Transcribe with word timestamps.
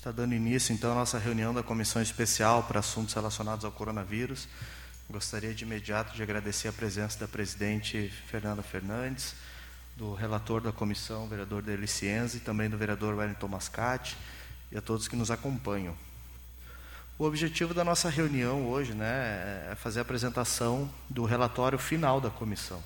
está 0.00 0.10
dando 0.10 0.34
início, 0.34 0.72
então, 0.72 0.92
à 0.92 0.94
nossa 0.94 1.18
reunião 1.18 1.52
da 1.52 1.62
Comissão 1.62 2.00
Especial 2.00 2.62
para 2.62 2.80
Assuntos 2.80 3.12
Relacionados 3.12 3.66
ao 3.66 3.70
Coronavírus. 3.70 4.48
Gostaria 5.10 5.52
de 5.52 5.62
imediato 5.62 6.16
de 6.16 6.22
agradecer 6.22 6.68
a 6.68 6.72
presença 6.72 7.18
da 7.18 7.28
presidente 7.28 8.10
Fernanda 8.26 8.62
Fernandes, 8.62 9.34
do 9.98 10.14
relator 10.14 10.62
da 10.62 10.72
comissão, 10.72 11.28
vereador 11.28 11.60
Deliciense, 11.60 12.38
e 12.38 12.40
também 12.40 12.70
do 12.70 12.78
vereador 12.78 13.14
Wellington 13.14 13.46
Mascate, 13.46 14.16
e 14.72 14.78
a 14.78 14.80
todos 14.80 15.06
que 15.06 15.16
nos 15.16 15.30
acompanham. 15.30 15.94
O 17.18 17.24
objetivo 17.26 17.74
da 17.74 17.84
nossa 17.84 18.08
reunião 18.08 18.70
hoje 18.70 18.94
né, 18.94 19.68
é 19.70 19.74
fazer 19.74 19.98
a 19.98 20.02
apresentação 20.02 20.90
do 21.10 21.26
relatório 21.26 21.78
final 21.78 22.22
da 22.22 22.30
comissão. 22.30 22.82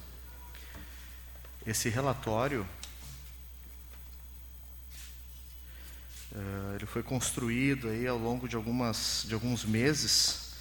Esse 1.65 1.89
relatório 1.89 2.67
Uh, 6.35 6.75
ele 6.75 6.87
foi 6.87 7.03
construído 7.03 7.89
aí 7.89 8.09
ao 8.09 8.19
longo 8.19 8.49
de, 8.49 8.57
algumas, 8.57 9.25
de 9.29 9.35
alguns 9.35 9.65
meses, 9.65 10.55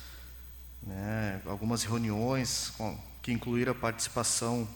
né, 0.83 1.41
algumas 1.45 1.83
reuniões 1.83 2.71
com, 2.77 2.95
que 3.23 3.31
incluíram 3.31 3.71
a 3.71 3.75
participação 3.75 4.67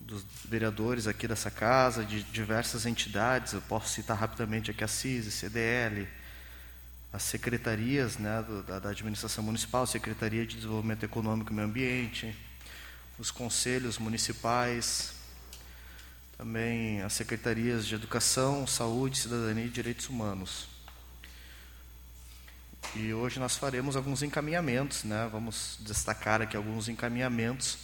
dos 0.00 0.24
vereadores 0.44 1.06
aqui 1.06 1.28
dessa 1.28 1.50
casa, 1.50 2.04
de 2.04 2.22
diversas 2.24 2.86
entidades, 2.86 3.52
eu 3.52 3.60
posso 3.60 3.90
citar 3.90 4.16
rapidamente 4.16 4.70
aqui 4.70 4.82
a 4.82 4.88
CIS, 4.88 5.32
CDL, 5.34 6.08
as 7.12 7.22
secretarias 7.22 8.16
né, 8.16 8.42
do, 8.42 8.62
da, 8.62 8.78
da, 8.78 8.90
administração 8.90 9.44
municipal, 9.44 9.86
Secretaria 9.86 10.46
de 10.46 10.56
Desenvolvimento 10.56 11.04
Econômico 11.04 11.52
e 11.52 11.54
Meio 11.54 11.68
Ambiente, 11.68 12.34
os 13.18 13.30
conselhos 13.30 13.98
municipais, 13.98 15.12
também 16.38 17.02
as 17.02 17.14
secretarias 17.14 17.84
de 17.84 17.96
Educação, 17.96 18.64
Saúde, 18.64 19.18
Cidadania 19.18 19.64
e 19.64 19.68
Direitos 19.68 20.08
Humanos. 20.08 20.68
E 22.94 23.12
hoje 23.12 23.40
nós 23.40 23.56
faremos 23.56 23.96
alguns 23.96 24.22
encaminhamentos, 24.22 25.02
né? 25.02 25.28
vamos 25.32 25.76
destacar 25.80 26.40
aqui 26.40 26.56
alguns 26.56 26.88
encaminhamentos 26.88 27.78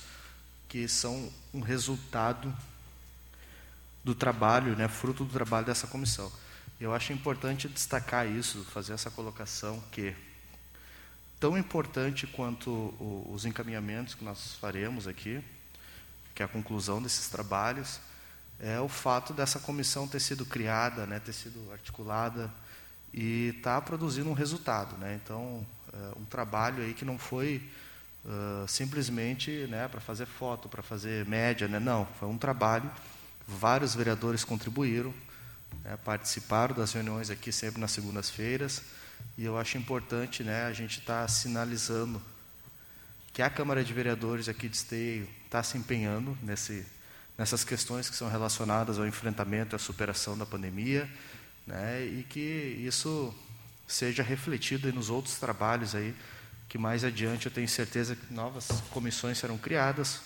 que 0.69 0.87
são 0.87 1.33
um 1.53 1.59
resultado 1.59 2.57
do 4.05 4.15
trabalho, 4.15 4.77
né? 4.77 4.87
fruto 4.87 5.25
do 5.25 5.33
trabalho 5.33 5.67
dessa 5.67 5.89
comissão. 5.89 6.31
Eu 6.81 6.95
acho 6.95 7.13
importante 7.13 7.69
destacar 7.69 8.25
isso, 8.25 8.65
fazer 8.67 8.93
essa 8.93 9.11
colocação 9.11 9.83
que 9.91 10.15
tão 11.41 11.59
importante 11.59 12.25
quanto 12.25 12.95
os 13.29 13.45
encaminhamentos 13.45 14.15
que 14.15 14.25
nós 14.25 14.55
faremos 14.61 15.09
aqui, 15.09 15.43
que 16.37 16.41
é 16.41 16.47
a 16.47 16.49
conclusão 16.49 17.03
desses 17.03 17.29
trabalhos, 17.29 17.99
é 18.61 18.81
o 18.81 18.89
fato 18.89 19.33
dessa 19.33 19.59
comissão 19.59 20.07
ter 20.07 20.21
sido 20.21 20.45
criada, 20.45 21.07
né, 21.07 21.21
ter 21.21 21.33
sido 21.33 21.71
articulada 21.73 22.51
e 23.13 23.55
está 23.57 23.81
produzindo 23.81 24.29
um 24.31 24.35
resultado. 24.35 24.97
Né? 24.97 25.21
Então, 25.23 25.67
é 25.93 26.19
um 26.19 26.25
trabalho 26.25 26.83
aí 26.83 26.95
que 26.95 27.05
não 27.05 27.19
foi 27.19 27.63
uh, 28.25 28.67
simplesmente 28.67 29.67
né, 29.69 29.89
para 29.89 30.01
fazer 30.01 30.27
foto, 30.27 30.69
para 30.69 30.83
fazer 30.83 31.27
média, 31.27 31.69
né? 31.69 31.79
não, 31.79 32.07
foi 32.19 32.29
um 32.29 32.39
trabalho. 32.39 32.91
Vários 33.47 33.95
vereadores 33.95 34.45
contribuíram, 34.45 35.13
né, 35.85 35.97
participaram 36.05 36.75
das 36.75 36.93
reuniões 36.93 37.31
aqui 37.31 37.53
sempre 37.53 37.81
nas 37.81 37.91
segundas-feiras 37.91 38.83
e 39.37 39.45
eu 39.45 39.59
acho 39.59 39.79
importante 39.79 40.43
né, 40.43 40.65
a 40.65 40.73
gente 40.73 41.01
estar 41.01 41.23
tá 41.23 41.29
sinalizando 41.29 42.21
que 43.33 43.43
a 43.43 43.51
Câmara 43.51 43.83
de 43.83 43.93
Vereadores 43.93 44.49
aqui 44.49 44.69
de 44.69 44.77
Esteio 44.77 45.29
está 45.45 45.63
se 45.63 45.77
empenhando 45.77 46.39
nesse 46.43 46.87
nessas 47.37 47.65
questões 47.65 48.09
que 48.09 48.17
são 48.17 48.29
relacionadas 48.29 48.99
ao 48.99 49.07
enfrentamento 49.07 49.75
e 49.75 49.77
à 49.77 49.79
superação 49.79 50.39
da 50.39 50.47
pandemia, 50.47 51.09
né, 51.67 52.05
e 52.05 52.25
que 52.29 52.41
isso 52.87 53.35
seja 53.87 54.23
refletido 54.23 54.93
nos 54.93 55.11
outros 55.11 55.37
trabalhos 55.39 55.95
aí, 55.95 56.15
que 56.69 56.79
mais 56.79 57.05
adiante 57.05 57.47
eu 57.47 57.53
tenho 57.53 57.69
certeza 57.69 58.17
que 58.17 58.33
novas 58.33 58.69
comissões 58.91 59.39
serão 59.39 59.59
criadas 59.59 60.21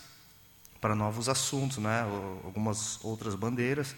para 0.80 0.94
novos 0.94 1.28
assuntos, 1.28 1.78
né, 1.78 2.02
algumas 2.44 3.02
outras 3.04 3.34
bandeiras, 3.34 3.94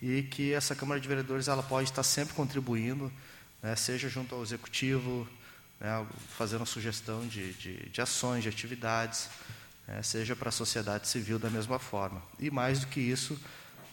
e 0.00 0.22
que 0.22 0.52
essa 0.52 0.74
Câmara 0.74 1.00
de 1.00 1.08
Vereadores 1.08 1.48
ela 1.48 1.62
pode 1.62 1.90
estar 1.90 2.02
sempre 2.02 2.34
contribuindo, 2.34 3.12
né, 3.62 3.74
seja 3.76 4.08
junto 4.08 4.34
ao 4.34 4.42
Executivo, 4.42 5.28
né, 5.80 6.06
fazendo 6.36 6.64
sugestão 6.64 7.26
de, 7.26 7.52
de, 7.54 7.88
de 7.90 8.00
ações, 8.00 8.42
de 8.42 8.48
atividades, 8.48 9.28
é, 9.88 10.02
seja 10.02 10.36
para 10.36 10.50
a 10.50 10.52
sociedade 10.52 11.08
civil 11.08 11.38
da 11.38 11.48
mesma 11.48 11.78
forma. 11.78 12.22
E 12.38 12.50
mais 12.50 12.80
do 12.80 12.86
que 12.88 13.00
isso, 13.00 13.40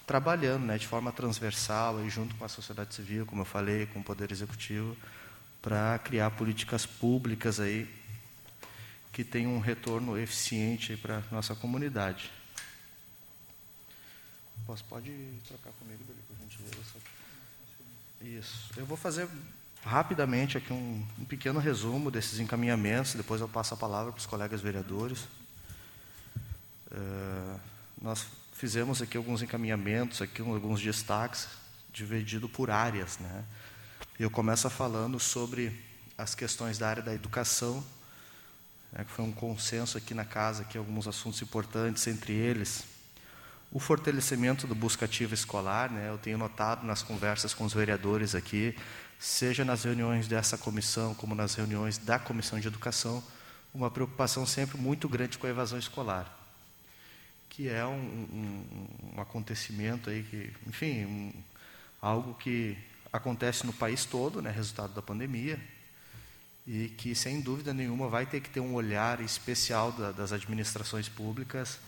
trabalhando 0.06 0.66
né, 0.66 0.78
de 0.78 0.86
forma 0.86 1.12
transversal, 1.12 1.98
aí, 1.98 2.10
junto 2.10 2.36
com 2.36 2.44
a 2.44 2.50
sociedade 2.50 2.94
civil, 2.94 3.26
como 3.26 3.42
eu 3.42 3.46
falei, 3.46 3.86
com 3.88 4.00
o 4.00 4.04
Poder 4.04 4.32
Executivo, 4.32 4.96
para 5.62 5.98
criar 6.00 6.30
políticas 6.32 6.86
públicas 6.86 7.60
aí 7.60 7.90
que 9.12 9.24
tenham 9.24 9.56
um 9.56 9.60
retorno 9.60 10.18
eficiente 10.18 10.98
para 10.98 11.20
a 11.20 11.36
nossa 11.36 11.56
comunidade. 11.56 12.30
Posso, 14.66 14.84
pode 14.84 15.12
trocar 15.48 15.72
comigo, 15.80 16.04
por 16.04 16.38
gentileza? 16.38 16.76
Isso. 18.22 18.72
Eu 18.76 18.86
vou 18.86 18.98
fazer 18.98 19.30
rapidamente 19.84 20.58
aqui 20.58 20.74
um, 20.74 21.06
um 21.18 21.26
pequeno 21.26 21.60
resumo 21.60 22.12
desses 22.12 22.40
encaminhamentos, 22.40 23.14
depois 23.14 23.40
eu 23.40 23.48
passo 23.48 23.74
a 23.74 23.78
palavra 23.78 24.12
para 24.12 24.20
os 24.20 24.26
colegas 24.26 24.60
vereadores. 24.60 25.28
Eh, 26.96 27.60
nós 28.02 28.26
fizemos 28.54 29.02
aqui 29.02 29.18
alguns 29.18 29.42
encaminhamentos, 29.42 30.22
aqui 30.22 30.42
alguns 30.42 30.82
destaques, 30.82 31.48
dividido 31.92 32.48
por 32.48 32.72
áreas. 32.72 33.18
Né? 33.20 33.44
Eu 34.18 34.32
começo 34.32 34.70
falando 34.70 35.20
sobre 35.20 35.78
as 36.18 36.34
questões 36.34 36.78
da 36.78 36.88
área 36.88 37.04
da 37.04 37.14
educação, 37.14 37.84
né, 38.92 39.04
que 39.04 39.12
foi 39.12 39.26
um 39.26 39.32
consenso 39.32 39.98
aqui 39.98 40.14
na 40.14 40.24
casa, 40.24 40.62
aqui 40.62 40.78
alguns 40.78 41.08
assuntos 41.08 41.42
importantes, 41.42 42.08
entre 42.08 42.32
eles 42.32 42.86
o 43.72 43.80
fortalecimento 43.80 44.66
do 44.66 44.74
buscativo 44.74 45.34
escolar. 45.34 45.92
Né, 45.92 46.08
eu 46.10 46.18
tenho 46.18 46.38
notado 46.38 46.86
nas 46.86 47.02
conversas 47.02 47.54
com 47.54 47.66
os 47.66 47.74
vereadores 47.74 48.36
aqui, 48.36 48.78
seja 49.20 49.66
nas 49.66 49.84
reuniões 49.84 50.28
dessa 50.30 50.58
comissão, 50.58 51.14
como 51.14 51.36
nas 51.36 51.56
reuniões 51.56 51.98
da 51.98 52.18
comissão 52.18 52.58
de 52.58 52.68
educação, 52.68 53.22
uma 53.74 53.92
preocupação 53.92 54.46
sempre 54.46 54.78
muito 54.78 55.10
grande 55.10 55.38
com 55.38 55.46
a 55.46 55.50
evasão 55.50 55.78
escolar 55.78 56.45
que 57.56 57.70
é 57.70 57.86
um, 57.86 57.94
um, 57.94 58.88
um 59.16 59.22
acontecimento 59.22 60.10
aí 60.10 60.24
que, 60.24 60.52
enfim, 60.68 61.06
um, 61.06 61.34
algo 62.02 62.34
que 62.34 62.78
acontece 63.14 63.66
no 63.66 63.72
país 63.72 64.04
todo, 64.04 64.42
né, 64.42 64.52
resultado 64.52 64.94
da 64.94 65.02
pandemia, 65.02 65.58
e 66.68 66.90
que 66.90 67.16
sem 67.16 67.40
dúvida 67.40 67.74
nenhuma 67.74 68.10
vai 68.10 68.26
ter 68.26 68.42
que 68.42 68.50
ter 68.50 68.60
um 68.60 68.74
olhar 68.74 69.22
especial 69.22 69.94
da, 69.94 70.12
das 70.12 70.34
administrações 70.34 71.08
públicas 71.08 71.80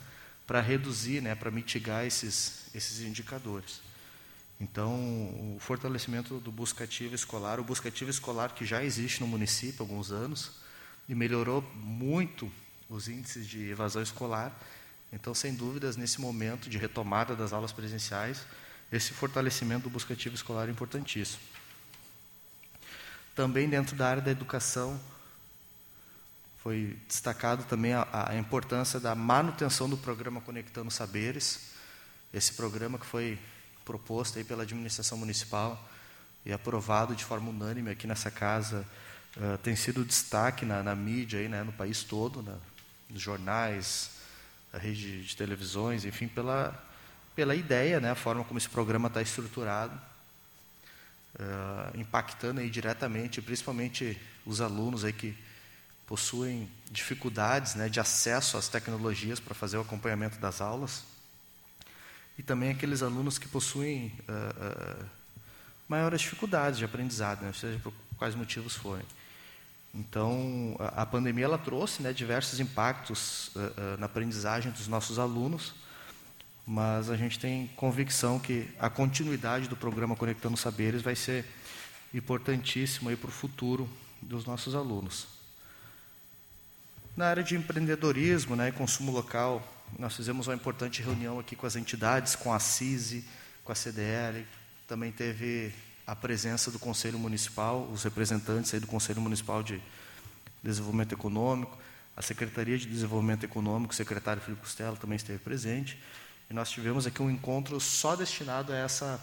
para 0.45 0.61
reduzir, 0.61 1.21
né, 1.21 1.35
para 1.35 1.51
mitigar 1.51 2.05
esses 2.05 2.73
esses 2.73 3.01
indicadores. 3.01 3.81
Então, 4.61 4.93
o 4.93 5.57
fortalecimento 5.59 6.39
do 6.39 6.51
buscativo 6.51 7.13
escolar, 7.13 7.59
o 7.59 7.63
buscativo 7.63 8.09
escolar 8.09 8.53
que 8.53 8.65
já 8.65 8.83
existe 8.83 9.19
no 9.19 9.27
município 9.27 9.81
há 9.81 9.83
alguns 9.83 10.11
anos 10.11 10.53
e 11.09 11.13
melhorou 11.13 11.61
muito 11.75 12.49
os 12.89 13.09
índices 13.09 13.45
de 13.45 13.69
evasão 13.69 14.01
escolar, 14.01 14.57
então, 15.11 15.33
sem 15.33 15.53
dúvidas, 15.53 15.95
nesse 15.95 16.19
momento 16.19 16.69
de 16.69 16.77
retomada 16.77 17.35
das 17.35 17.53
aulas 17.53 17.71
presenciais, 17.71 18.45
esse 18.91 19.13
fortalecimento 19.13 19.83
do 19.83 19.89
buscativo 19.89 20.35
escolar 20.35 20.67
é 20.67 20.71
importantíssimo. 20.71 21.41
Também 23.35 23.69
dentro 23.69 23.95
da 23.95 24.09
área 24.09 24.21
da 24.21 24.31
educação, 24.31 24.99
foi 26.57 26.97
destacado 27.07 27.63
também 27.65 27.93
a, 27.93 28.07
a 28.11 28.35
importância 28.35 28.99
da 28.99 29.15
manutenção 29.15 29.89
do 29.89 29.95
programa 29.95 30.41
Conectando 30.41 30.91
Saberes, 30.91 31.71
esse 32.33 32.53
programa 32.53 32.97
que 32.97 33.05
foi 33.05 33.39
proposto 33.85 34.37
aí 34.37 34.43
pela 34.43 34.63
administração 34.63 35.17
municipal 35.17 35.81
e 36.45 36.51
aprovado 36.51 37.15
de 37.15 37.23
forma 37.23 37.49
unânime 37.49 37.89
aqui 37.89 38.05
nessa 38.05 38.29
casa, 38.29 38.85
uh, 39.37 39.57
tem 39.59 39.77
sido 39.77 40.03
destaque 40.03 40.65
na, 40.65 40.83
na 40.83 40.93
mídia 40.93 41.39
aí, 41.39 41.47
né, 41.47 41.63
no 41.63 41.71
país 41.71 42.03
todo, 42.03 42.43
nos 43.09 43.21
jornais, 43.21 44.16
a 44.77 44.79
rede 44.79 45.23
de 45.23 45.35
televisões, 45.35 46.05
enfim, 46.05 46.27
pela, 46.27 46.71
pela 47.35 47.55
ideia, 47.55 47.99
né, 47.99 48.11
a 48.11 48.15
forma 48.15 48.43
como 48.43 48.59
esse 48.59 48.69
programa 48.69 49.07
está 49.07 49.21
estruturado, 49.21 49.99
uh, 51.39 51.99
impactando 51.99 52.61
aí 52.61 52.69
diretamente, 52.69 53.41
principalmente 53.41 54.19
os 54.45 54.61
alunos 54.61 55.03
aí 55.03 55.11
que 55.11 55.35
possuem 56.05 56.69
dificuldades 56.91 57.73
né, 57.75 57.89
de 57.89 57.99
acesso 57.99 58.55
às 58.55 58.69
tecnologias 58.69 59.39
para 59.39 59.55
fazer 59.55 59.77
o 59.77 59.81
acompanhamento 59.81 60.37
das 60.37 60.61
aulas, 60.61 61.03
e 62.37 62.43
também 62.43 62.69
aqueles 62.69 63.01
alunos 63.01 63.39
que 63.39 63.47
possuem 63.47 64.13
uh, 64.29 65.01
uh, 65.01 65.05
maiores 65.89 66.21
dificuldades 66.21 66.77
de 66.77 66.85
aprendizado, 66.85 67.41
né, 67.41 67.51
seja 67.51 67.79
por 67.79 67.91
quais 68.15 68.35
motivos 68.35 68.75
forem. 68.75 69.05
Então, 69.93 70.75
a, 70.79 71.05
pandemia 71.05 71.45
ela 71.45 71.57
trouxe 71.57 72.03
né, 72.03 72.13
diversos 72.13 72.59
impactos 72.59 73.47
uh, 73.55 73.59
uh, 73.59 73.97
na 73.97 74.05
aprendizagem 74.05 74.71
dos 74.71 74.87
nossos 74.87 75.17
alunos, 75.17 75.73
mas 76.65 77.09
a 77.09 77.15
gente 77.15 77.39
tem 77.39 77.67
convicção 77.75 78.39
que 78.39 78.69
a 78.77 78.89
continuidade 78.89 79.67
do 79.67 79.75
programa 79.75 80.15
Conectando 80.15 80.57
Saberes 80.57 81.01
vai 81.01 81.15
ser 81.15 81.45
importantíssimo 82.13 83.15
para 83.17 83.29
o 83.29 83.31
futuro 83.31 83.89
dos 84.21 84.45
nossos 84.45 84.75
alunos. 84.75 85.27
Na 87.15 87.27
área 87.27 87.43
de 87.43 87.55
empreendedorismo 87.55 88.55
né, 88.55 88.69
e 88.69 88.71
consumo 88.71 89.11
local, 89.11 89.65
nós 89.97 90.15
fizemos 90.15 90.47
uma 90.47 90.55
importante 90.55 91.01
reunião 91.01 91.39
aqui 91.39 91.55
com 91.55 91.65
as 91.65 91.75
entidades, 91.75 92.35
com 92.35 92.53
a 92.53 92.59
CISI, 92.59 93.25
com 93.63 93.71
a 93.71 93.75
CDL, 93.75 94.45
também 94.87 95.11
teve 95.11 95.73
a 96.07 96.15
presença 96.15 96.71
do 96.71 96.79
Conselho 96.79 97.19
Municipal, 97.19 97.83
os 97.91 98.03
representantes 98.03 98.73
aí 98.73 98.79
do 98.79 98.87
Conselho 98.87 99.21
Municipal 99.21 99.61
de 99.61 99.81
Desenvolvimento 100.63 101.11
Econômico, 101.11 101.77
a 102.15 102.21
Secretaria 102.21 102.77
de 102.77 102.87
Desenvolvimento 102.87 103.43
Econômico, 103.43 103.93
o 103.93 103.95
secretário 103.95 104.41
Felipe 104.41 104.61
Costello 104.61 104.95
também 104.95 105.17
esteve 105.17 105.39
presente, 105.39 106.01
e 106.49 106.53
nós 106.53 106.71
tivemos 106.71 107.05
aqui 107.05 107.21
um 107.21 107.29
encontro 107.29 107.77
só 107.81 108.15
destinado 108.15 108.71
a 108.71 108.77
essa, 108.77 109.21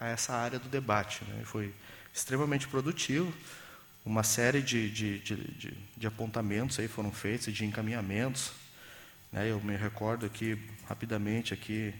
a 0.00 0.08
essa 0.08 0.32
área 0.32 0.58
do 0.58 0.70
debate. 0.70 1.22
Né? 1.26 1.42
Foi 1.44 1.72
extremamente 2.14 2.66
produtivo, 2.66 3.32
uma 4.04 4.22
série 4.22 4.60
de, 4.60 4.90
de, 4.90 5.18
de, 5.20 5.36
de, 5.36 5.78
de 5.96 6.06
apontamentos 6.06 6.78
aí 6.78 6.88
foram 6.88 7.12
feitos, 7.12 7.52
de 7.52 7.64
encaminhamentos. 7.64 8.50
Né? 9.30 9.50
Eu 9.50 9.60
me 9.60 9.76
recordo 9.76 10.26
aqui, 10.26 10.58
rapidamente, 10.88 11.54
aqui, 11.54 11.94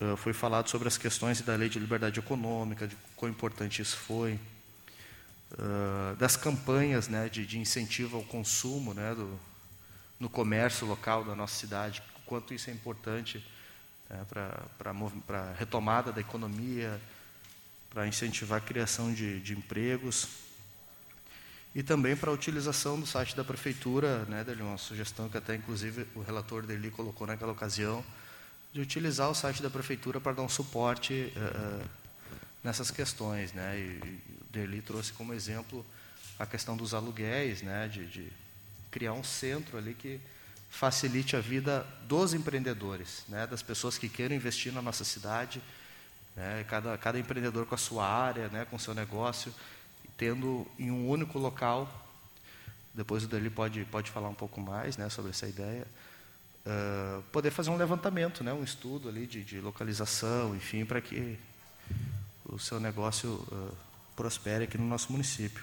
uh, 0.00 0.16
foi 0.16 0.32
falado 0.32 0.68
sobre 0.68 0.86
as 0.86 0.96
questões 0.96 1.40
da 1.40 1.56
lei 1.56 1.68
de 1.68 1.78
liberdade 1.80 2.20
econômica, 2.20 2.86
de 2.86 2.96
quão 3.24 3.30
importante 3.30 3.80
isso 3.80 3.96
foi, 3.96 4.38
uh, 5.52 6.14
das 6.16 6.36
campanhas 6.36 7.08
né, 7.08 7.26
de, 7.30 7.46
de 7.46 7.58
incentivo 7.58 8.18
ao 8.18 8.22
consumo 8.22 8.92
né, 8.92 9.14
do, 9.14 9.40
no 10.20 10.28
comércio 10.28 10.86
local 10.86 11.24
da 11.24 11.34
nossa 11.34 11.54
cidade, 11.54 12.02
quanto 12.26 12.52
isso 12.52 12.68
é 12.68 12.72
importante 12.72 13.42
né, 14.10 14.26
para 14.28 14.90
a 14.90 15.52
retomada 15.58 16.12
da 16.12 16.20
economia, 16.20 17.00
para 17.88 18.06
incentivar 18.06 18.58
a 18.58 18.64
criação 18.64 19.14
de, 19.14 19.40
de 19.40 19.54
empregos 19.54 20.28
e 21.74 21.82
também 21.82 22.14
para 22.14 22.30
a 22.30 22.34
utilização 22.34 23.00
do 23.00 23.06
site 23.06 23.34
da 23.34 23.42
prefeitura, 23.42 24.26
né, 24.26 24.44
dele 24.44 24.62
uma 24.62 24.76
sugestão 24.76 25.30
que 25.30 25.38
até 25.38 25.54
inclusive 25.54 26.06
o 26.14 26.20
relator 26.20 26.66
dele 26.66 26.90
colocou 26.90 27.26
naquela 27.26 27.52
ocasião, 27.52 28.04
de 28.70 28.82
utilizar 28.82 29.30
o 29.30 29.34
site 29.34 29.62
da 29.62 29.70
prefeitura 29.70 30.20
para 30.20 30.32
dar 30.32 30.42
um 30.42 30.48
suporte 30.48 31.32
uh, 31.36 32.03
nessas 32.64 32.90
questões, 32.90 33.52
né, 33.52 33.78
e, 33.78 34.20
o 34.40 34.44
Deli 34.50 34.80
trouxe 34.80 35.12
como 35.12 35.34
exemplo 35.34 35.84
a 36.38 36.46
questão 36.46 36.76
dos 36.76 36.94
aluguéis, 36.94 37.60
né, 37.62 37.86
de, 37.86 38.06
de 38.06 38.32
criar 38.90 39.12
um 39.12 39.22
centro 39.22 39.76
ali 39.76 39.94
que 39.94 40.18
facilite 40.70 41.36
a 41.36 41.40
vida 41.40 41.86
dos 42.08 42.32
empreendedores, 42.32 43.24
né, 43.28 43.46
das 43.46 43.62
pessoas 43.62 43.98
que 43.98 44.08
queiram 44.08 44.34
investir 44.34 44.72
na 44.72 44.80
nossa 44.80 45.04
cidade, 45.04 45.62
né, 46.34 46.64
cada, 46.66 46.96
cada 46.96 47.18
empreendedor 47.18 47.66
com 47.66 47.74
a 47.74 47.78
sua 47.78 48.08
área, 48.08 48.48
né, 48.48 48.64
com 48.64 48.76
o 48.76 48.80
seu 48.80 48.94
negócio, 48.94 49.54
tendo 50.16 50.66
em 50.78 50.90
um 50.90 51.08
único 51.08 51.38
local, 51.38 52.02
depois 52.94 53.24
o 53.24 53.28
Deli 53.28 53.50
pode, 53.50 53.84
pode 53.84 54.10
falar 54.10 54.28
um 54.28 54.34
pouco 54.34 54.60
mais 54.60 54.96
né, 54.96 55.08
sobre 55.10 55.32
essa 55.32 55.46
ideia, 55.46 55.86
uh, 56.64 57.22
poder 57.24 57.50
fazer 57.50 57.70
um 57.70 57.76
levantamento, 57.76 58.42
né, 58.42 58.52
um 58.52 58.64
estudo 58.64 59.08
ali 59.08 59.26
de, 59.26 59.44
de 59.44 59.60
localização, 59.60 60.56
enfim, 60.56 60.84
para 60.84 61.00
que 61.00 61.38
o 62.54 62.58
seu 62.58 62.78
negócio 62.78 63.30
uh, 63.50 63.76
prospere 64.14 64.64
aqui 64.64 64.78
no 64.78 64.86
nosso 64.86 65.10
município. 65.10 65.62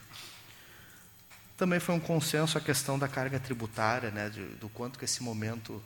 Também 1.57 1.79
foi 1.79 1.95
um 1.95 1.99
consenso 1.99 2.57
a 2.57 2.61
questão 2.61 2.99
da 2.99 3.07
carga 3.07 3.39
tributária, 3.39 4.11
né, 4.11 4.29
de, 4.29 4.45
do 4.55 4.67
quanto 4.67 4.99
que 4.99 5.05
esse 5.05 5.23
momento 5.23 5.81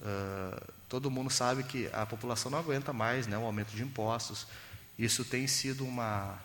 uh, 0.00 0.72
todo 0.88 1.10
mundo 1.10 1.28
sabe 1.28 1.62
que 1.62 1.90
a 1.92 2.06
população 2.06 2.50
não 2.50 2.58
aguenta 2.58 2.90
mais, 2.90 3.26
né, 3.26 3.36
o 3.36 3.44
aumento 3.44 3.76
de 3.76 3.82
impostos. 3.82 4.46
Isso 4.98 5.24
tem 5.24 5.46
sido 5.46 5.84
uma 5.84 6.38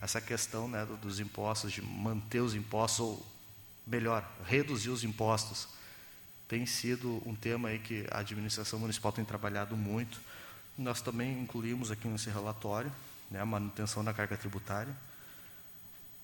essa 0.00 0.20
questão, 0.20 0.68
né, 0.68 0.86
dos 1.00 1.18
impostos, 1.18 1.72
de 1.72 1.80
manter 1.80 2.40
os 2.40 2.54
impostos 2.54 3.00
ou 3.00 3.26
melhor, 3.86 4.28
reduzir 4.44 4.90
os 4.90 5.04
impostos, 5.04 5.68
tem 6.48 6.66
sido 6.66 7.22
um 7.24 7.34
tema 7.34 7.70
aí 7.70 7.78
que 7.78 8.06
a 8.10 8.18
administração 8.18 8.78
municipal 8.78 9.12
tem 9.12 9.24
trabalhado 9.24 9.74
muito. 9.76 10.20
Nós 10.76 11.02
também 11.02 11.40
incluímos 11.40 11.90
aqui 11.90 12.08
nesse 12.08 12.30
relatório 12.30 12.90
né, 13.30 13.40
a 13.40 13.46
manutenção 13.46 14.04
da 14.04 14.12
carga 14.12 14.36
tributária. 14.36 14.94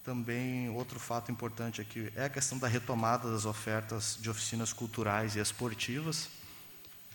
Também, 0.04 0.70
outro 0.70 0.98
fato 0.98 1.30
importante 1.30 1.80
aqui 1.80 2.10
é 2.16 2.24
a 2.24 2.28
questão 2.28 2.58
da 2.58 2.66
retomada 2.66 3.30
das 3.30 3.44
ofertas 3.44 4.16
de 4.20 4.30
oficinas 4.30 4.72
culturais 4.72 5.36
e 5.36 5.38
esportivas. 5.38 6.30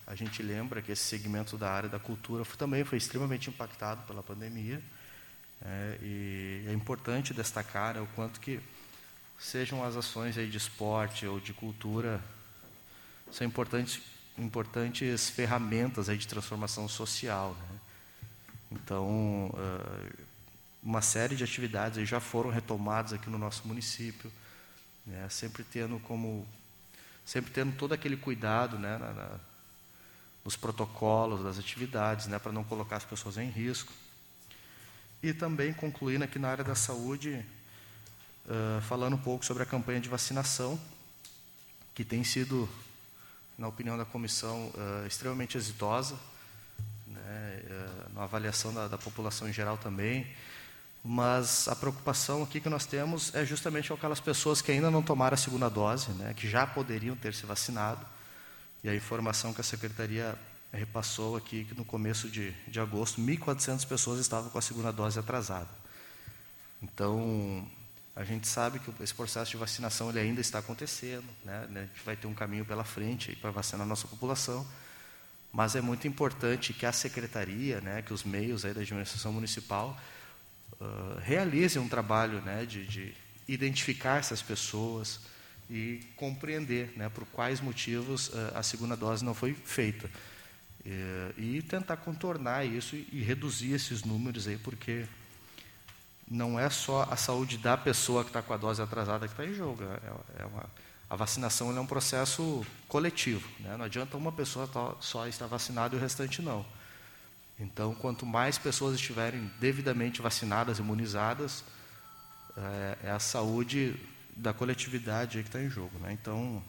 A 0.06 0.14
gente 0.14 0.42
lembra 0.42 0.82
que 0.82 0.92
esse 0.92 1.02
segmento 1.02 1.56
da 1.56 1.70
área 1.70 1.88
da 1.88 1.98
cultura 1.98 2.44
também 2.58 2.84
foi 2.84 2.98
extremamente 2.98 3.48
impactado 3.48 4.02
pela 4.06 4.22
pandemia. 4.22 4.82
É, 5.62 5.98
e 6.02 6.64
é 6.68 6.72
importante 6.72 7.32
destacar 7.32 7.96
o 7.96 8.06
quanto 8.08 8.38
que 8.38 8.60
sejam 9.38 9.82
as 9.82 9.96
ações 9.96 10.36
aí 10.36 10.48
de 10.48 10.58
esporte 10.58 11.26
ou 11.26 11.40
de 11.40 11.52
cultura 11.52 12.20
são 13.30 13.46
importantes, 13.46 14.00
importantes 14.38 15.30
ferramentas 15.30 16.08
aí 16.08 16.18
de 16.18 16.26
transformação 16.26 16.88
social. 16.88 17.54
Né? 17.54 17.78
Então, 18.72 19.50
uh, 19.54 20.24
uma 20.82 21.00
série 21.00 21.34
de 21.34 21.44
atividades 21.44 22.06
já 22.08 22.20
foram 22.20 22.50
retomadas 22.50 23.12
aqui 23.12 23.30
no 23.30 23.38
nosso 23.38 23.66
município, 23.66 24.30
né, 25.06 25.26
sempre 25.30 25.64
tendo 25.64 25.98
como 26.00 26.46
sempre 27.24 27.50
tendo 27.50 27.74
todo 27.76 27.94
aquele 27.94 28.18
cuidado 28.18 28.78
né, 28.78 28.98
na, 28.98 29.12
na, 29.12 29.40
nos 30.44 30.56
protocolos 30.56 31.42
das 31.42 31.58
atividades, 31.58 32.26
né, 32.26 32.38
para 32.38 32.52
não 32.52 32.62
colocar 32.62 32.96
as 32.96 33.04
pessoas 33.04 33.38
em 33.38 33.48
risco. 33.48 33.92
E 35.22 35.32
também 35.32 35.72
concluindo 35.72 36.22
aqui 36.22 36.38
na 36.38 36.50
área 36.50 36.62
da 36.62 36.74
saúde, 36.74 37.42
uh, 38.44 38.80
falando 38.82 39.14
um 39.14 39.18
pouco 39.18 39.42
sobre 39.42 39.62
a 39.62 39.66
campanha 39.66 40.00
de 40.00 40.08
vacinação, 40.08 40.78
que 41.94 42.04
tem 42.04 42.22
sido, 42.22 42.68
na 43.56 43.68
opinião 43.68 43.96
da 43.96 44.04
comissão, 44.04 44.72
uh, 44.74 45.06
extremamente 45.06 45.56
exitosa, 45.56 46.16
né, 47.06 47.62
uh, 47.64 48.14
na 48.14 48.24
avaliação 48.24 48.72
da, 48.72 48.88
da 48.88 48.98
população 48.98 49.48
em 49.48 49.52
geral 49.52 49.78
também. 49.78 50.26
Mas 51.02 51.68
a 51.68 51.76
preocupação 51.76 52.42
aqui 52.42 52.60
que 52.60 52.68
nós 52.68 52.86
temos 52.86 53.34
é 53.34 53.44
justamente 53.44 53.88
com 53.88 53.94
aquelas 53.94 54.20
pessoas 54.20 54.62
que 54.62 54.72
ainda 54.72 54.90
não 54.90 55.02
tomaram 55.02 55.34
a 55.34 55.38
segunda 55.38 55.68
dose, 55.68 56.10
né, 56.12 56.32
que 56.34 56.48
já 56.48 56.66
poderiam 56.66 57.14
ter 57.14 57.34
se 57.34 57.44
vacinado. 57.44 58.04
E 58.82 58.88
a 58.88 58.94
informação 58.94 59.52
que 59.52 59.60
a 59.60 59.64
secretaria 59.64 60.38
repassou 60.72 61.36
aqui 61.36 61.64
que 61.64 61.74
no 61.74 61.84
começo 61.84 62.28
de, 62.28 62.52
de 62.66 62.80
agosto, 62.80 63.20
1.400 63.20 63.86
pessoas 63.86 64.18
estavam 64.18 64.50
com 64.50 64.58
a 64.58 64.62
segunda 64.62 64.92
dose 64.92 65.18
atrasada. 65.18 65.68
Então, 66.82 67.66
a 68.16 68.22
gente 68.22 68.46
sabe 68.46 68.78
que 68.78 68.92
esse 69.02 69.12
processo 69.12 69.50
de 69.50 69.56
vacinação 69.56 70.08
ele 70.08 70.20
ainda 70.20 70.40
está 70.40 70.60
acontecendo, 70.60 71.24
né? 71.44 71.66
a 71.68 71.80
gente 71.80 72.04
vai 72.04 72.16
ter 72.16 72.28
um 72.28 72.34
caminho 72.34 72.64
pela 72.64 72.84
frente 72.84 73.34
para 73.34 73.50
vacinar 73.50 73.84
a 73.84 73.88
nossa 73.88 74.06
população, 74.06 74.64
mas 75.52 75.74
é 75.74 75.80
muito 75.80 76.06
importante 76.06 76.72
que 76.72 76.86
a 76.86 76.92
secretaria, 76.92 77.80
né, 77.80 78.02
que 78.02 78.12
os 78.12 78.24
meios 78.24 78.64
aí 78.64 78.72
da 78.74 78.80
administração 78.80 79.32
municipal 79.32 79.98
uh, 80.80 81.18
realize 81.22 81.78
um 81.78 81.88
trabalho 81.88 82.40
né, 82.40 82.64
de, 82.64 82.84
de, 82.86 83.14
identificar 83.46 84.18
essas 84.18 84.42
pessoas 84.42 85.20
e 85.70 86.00
compreender 86.16 86.92
né, 86.96 87.08
por 87.08 87.24
quais 87.26 87.60
motivos 87.60 88.28
uh, 88.28 88.52
a 88.54 88.62
segunda 88.62 88.96
dose 88.96 89.24
não 89.24 89.34
foi 89.34 89.54
feita. 89.54 90.10
E 91.38 91.62
tentar 91.62 91.96
contornar 91.96 92.66
isso 92.66 92.94
e, 92.94 93.08
e 93.10 93.22
reduzir 93.22 93.72
esses 93.72 94.04
números 94.04 94.46
aí, 94.46 94.58
porque 94.58 95.06
não 96.30 96.58
é 96.58 96.70
só 96.70 97.06
a 97.10 97.16
saúde 97.16 97.58
da 97.58 97.76
pessoa 97.76 98.22
que 98.24 98.30
está 98.30 98.42
com 98.42 98.52
a 98.52 98.56
dose 98.56 98.80
atrasada 98.80 99.26
que 99.26 99.32
está 99.32 99.44
em 99.44 99.54
jogo. 99.54 99.82
É, 99.82 100.42
é 100.42 100.46
uma, 100.46 100.64
a 101.08 101.16
vacinação 101.16 101.76
é 101.76 101.80
um 101.80 101.86
processo 101.86 102.64
coletivo. 102.88 103.48
Né? 103.60 103.76
Não 103.76 103.84
adianta 103.84 104.16
uma 104.16 104.32
pessoa 104.32 104.68
só 105.00 105.26
estar 105.28 105.46
vacinada 105.46 105.94
e 105.94 105.98
o 105.98 106.00
restante 106.00 106.40
não. 106.40 106.64
Então, 107.58 107.94
quanto 107.94 108.26
mais 108.26 108.58
pessoas 108.58 108.96
estiverem 108.96 109.50
devidamente 109.60 110.20
vacinadas, 110.20 110.78
imunizadas, 110.78 111.62
é, 112.56 112.98
é 113.04 113.10
a 113.10 113.18
saúde 113.18 113.94
da 114.36 114.52
coletividade 114.52 115.40
que 115.42 115.48
está 115.48 115.60
em 115.60 115.70
jogo. 115.70 115.96
Né? 116.00 116.12
Então, 116.12 116.62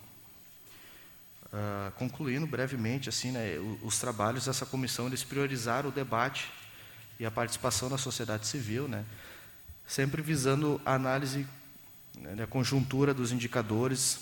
uh, 1.46 1.92
concluindo 1.96 2.46
brevemente, 2.46 3.10
assim, 3.10 3.32
né, 3.32 3.58
os, 3.58 3.94
os, 3.94 4.00
trabalhos 4.00 4.46
dessa 4.46 4.66
comissão 4.66 5.08
eles 5.08 5.24
priorizaram 5.24 5.90
o 5.90 5.92
debate 5.92 6.52
e 7.20 7.26
a 7.26 7.32
participação 7.32 7.90
da 7.90 7.98
sociedade 7.98 8.46
civil, 8.46 8.88
né, 8.88 9.06
sempre 9.88 10.22
visando 10.22 10.82
a 10.86 10.94
análise 10.94 11.48
né, 12.20 12.36
da 12.36 12.48
conjuntura 12.48 13.14
dos 13.14 13.32
indicadores 13.32 14.20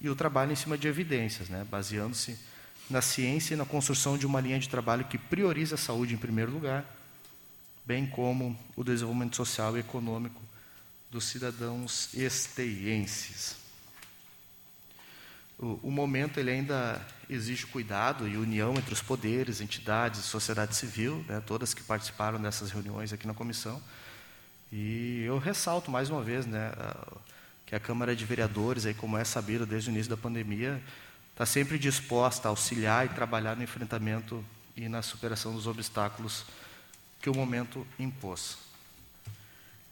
e 0.00 0.08
o 0.08 0.16
trabalho 0.16 0.52
em 0.52 0.56
cima 0.56 0.76
de 0.76 0.88
evidências, 0.88 1.48
né, 1.48 1.66
baseando-se 1.70 2.38
na 2.90 3.00
ciência 3.00 3.54
e 3.54 3.56
na 3.56 3.64
construção 3.64 4.18
de 4.18 4.26
uma 4.26 4.40
linha 4.40 4.58
de 4.58 4.68
trabalho 4.68 5.04
que 5.04 5.16
prioriza 5.16 5.76
a 5.76 5.78
saúde 5.78 6.14
em 6.14 6.18
primeiro 6.18 6.52
lugar, 6.52 6.84
bem 7.84 8.06
como 8.06 8.58
o 8.76 8.84
desenvolvimento 8.84 9.36
social 9.36 9.76
e 9.76 9.80
econômico 9.80 10.40
dos 11.10 11.24
cidadãos 11.24 12.12
esteienses. 12.12 13.56
O, 15.58 15.78
o 15.84 15.90
momento 15.90 16.40
ele 16.40 16.50
ainda 16.50 17.00
exige 17.30 17.66
cuidado 17.66 18.28
e 18.28 18.36
união 18.36 18.74
entre 18.74 18.92
os 18.92 19.00
poderes, 19.00 19.60
entidades, 19.60 20.20
sociedade 20.24 20.74
civil, 20.74 21.24
né, 21.28 21.40
todas 21.40 21.72
que 21.72 21.82
participaram 21.82 22.40
dessas 22.40 22.70
reuniões 22.70 23.12
aqui 23.12 23.26
na 23.26 23.34
comissão. 23.34 23.80
E 24.76 25.22
eu 25.22 25.38
ressalto 25.38 25.88
mais 25.88 26.10
uma 26.10 26.20
vez, 26.20 26.46
né, 26.46 26.72
que 27.64 27.76
a 27.76 27.78
Câmara 27.78 28.16
de 28.16 28.24
Vereadores, 28.24 28.84
aí 28.84 28.92
como 28.92 29.16
é 29.16 29.22
sabido 29.22 29.64
desde 29.64 29.88
o 29.88 29.92
início 29.92 30.10
da 30.10 30.16
pandemia, 30.16 30.82
está 31.30 31.46
sempre 31.46 31.78
disposta 31.78 32.48
a 32.48 32.50
auxiliar 32.50 33.06
e 33.06 33.10
trabalhar 33.10 33.54
no 33.54 33.62
enfrentamento 33.62 34.44
e 34.76 34.88
na 34.88 35.00
superação 35.00 35.54
dos 35.54 35.68
obstáculos 35.68 36.44
que 37.20 37.30
o 37.30 37.34
momento 37.36 37.86
impôs. 38.00 38.58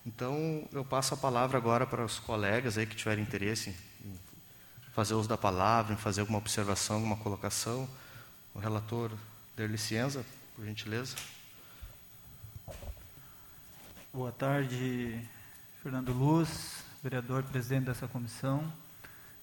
Então, 0.04 0.68
eu 0.72 0.84
passo 0.84 1.14
a 1.14 1.16
palavra 1.16 1.56
agora 1.56 1.86
para 1.86 2.04
os 2.04 2.18
colegas 2.18 2.76
aí 2.76 2.84
que 2.84 2.96
tiverem 2.96 3.22
interesse 3.22 3.70
em 4.04 4.18
fazer 4.92 5.14
uso 5.14 5.28
da 5.28 5.38
palavra, 5.38 5.94
em 5.94 5.96
fazer 5.96 6.22
alguma 6.22 6.38
observação, 6.38 6.96
alguma 6.96 7.16
colocação. 7.18 7.88
O 8.52 8.58
relator 8.58 9.12
Derli 9.56 9.78
Cienza, 9.78 10.26
por 10.56 10.64
gentileza. 10.64 11.14
Boa 14.14 14.30
tarde, 14.30 15.26
Fernando 15.82 16.12
Luz, 16.12 16.84
vereador 17.02 17.42
presidente 17.44 17.86
dessa 17.86 18.06
comissão, 18.06 18.70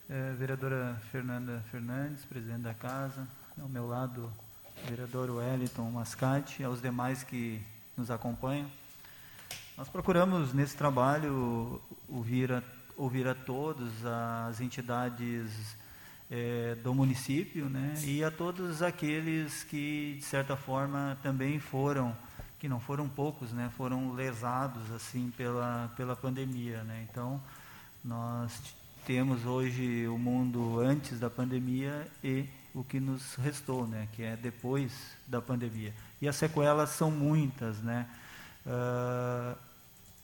é, 0.07 0.31
vereadora 0.33 0.95
Fernanda 1.11 1.65
Fernandes, 1.71 2.23
presidente 2.23 2.61
da 2.61 2.73
casa, 2.75 3.27
ao 3.59 3.67
meu 3.67 3.87
lado, 3.87 4.31
vereador 4.87 5.31
Wellington 5.31 5.89
Mascate, 5.89 6.61
e 6.61 6.65
aos 6.65 6.83
demais 6.83 7.23
que 7.23 7.59
nos 7.97 8.11
acompanham. 8.11 8.69
Nós 9.75 9.89
procuramos, 9.89 10.53
nesse 10.53 10.77
trabalho, 10.77 11.81
ouvir 12.07 12.51
a, 12.51 12.61
ouvir 12.95 13.27
a 13.27 13.33
todos 13.33 14.05
as 14.05 14.61
entidades 14.61 15.75
é, 16.29 16.75
do 16.75 16.93
município 16.93 17.67
né, 17.67 17.95
e 18.05 18.23
a 18.23 18.29
todos 18.29 18.83
aqueles 18.83 19.63
que, 19.63 20.17
de 20.19 20.23
certa 20.25 20.55
forma, 20.55 21.17
também 21.23 21.59
foram 21.59 22.15
que 22.59 22.67
não 22.67 22.79
foram 22.79 23.07
poucos, 23.07 23.51
né, 23.51 23.71
foram 23.77 24.13
lesados 24.13 24.91
assim 24.91 25.31
pela 25.35 25.91
pela 25.95 26.15
pandemia, 26.15 26.83
né? 26.83 27.07
Então, 27.09 27.41
nós 28.03 28.75
temos 29.05 29.45
hoje 29.45 30.07
o 30.07 30.17
mundo 30.17 30.79
antes 30.79 31.19
da 31.19 31.29
pandemia 31.29 32.07
e 32.23 32.45
o 32.73 32.83
que 32.83 32.99
nos 32.99 33.35
restou, 33.35 33.87
né, 33.87 34.07
que 34.13 34.23
é 34.23 34.35
depois 34.35 34.91
da 35.25 35.41
pandemia. 35.41 35.93
E 36.21 36.27
as 36.27 36.35
sequelas 36.35 36.89
são 36.89 37.09
muitas, 37.09 37.79
né? 37.79 38.07
Uh, 38.65 39.57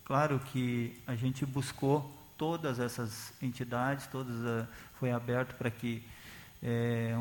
claro 0.04 0.40
que 0.52 1.02
a 1.08 1.16
gente 1.16 1.46
buscou 1.46 2.14
todas 2.38 2.80
essas 2.80 3.34
entidades, 3.42 4.08
todas 4.08 4.36
uh, 4.36 4.68
foi 5.00 5.12
aberto 5.12 5.56
para 5.56 5.72
que 5.72 6.04
é, 6.62 7.16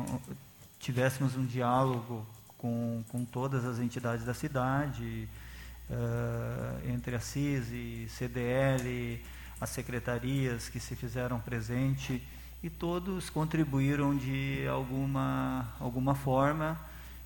tivéssemos 0.79 1.35
um 1.35 1.45
diálogo 1.45 2.25
com, 2.65 3.03
com 3.09 3.23
todas 3.23 3.63
as 3.63 3.77
entidades 3.77 4.25
da 4.25 4.33
cidade, 4.33 5.29
uh, 5.87 6.89
entre 6.89 7.15
a 7.15 7.19
CIS 7.19 7.69
e 7.71 8.07
CDL, 8.09 9.21
as 9.61 9.69
secretarias 9.69 10.67
que 10.67 10.79
se 10.79 10.95
fizeram 10.95 11.39
presente, 11.39 12.23
e 12.63 12.69
todos 12.69 13.29
contribuíram 13.29 14.17
de 14.17 14.65
alguma, 14.67 15.69
alguma 15.79 16.15
forma, 16.15 16.79